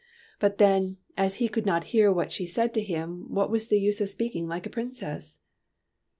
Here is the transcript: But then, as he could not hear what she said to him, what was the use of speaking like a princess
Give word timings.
But 0.39 0.57
then, 0.57 0.97
as 1.15 1.35
he 1.35 1.47
could 1.47 1.67
not 1.67 1.83
hear 1.93 2.11
what 2.11 2.31
she 2.31 2.47
said 2.47 2.73
to 2.73 2.81
him, 2.81 3.31
what 3.31 3.51
was 3.51 3.67
the 3.67 3.79
use 3.79 4.01
of 4.01 4.09
speaking 4.09 4.47
like 4.47 4.65
a 4.65 4.69
princess 4.71 5.37